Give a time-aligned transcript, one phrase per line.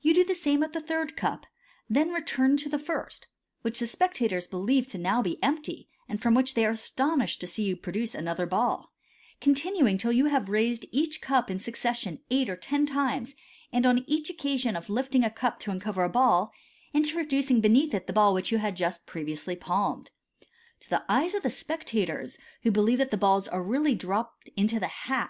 [0.00, 1.46] You do the same with the third cup,
[1.88, 3.28] then return to the first
[3.60, 7.46] (which the spectators believe to be now empty, and from which they are astonished to
[7.46, 8.92] see you produce another ball),
[9.40, 13.36] continuing till you have raised each cup in succession eight or ten times,
[13.72, 16.50] and, on each occasion of lifting a cup to uncover a ball,
[16.92, 20.10] introducing beneath it the ball which you had just previously palmed.
[20.80, 24.80] To the eyes of the spectators, who believe that the balls are really dropped into
[24.80, 25.28] the hai.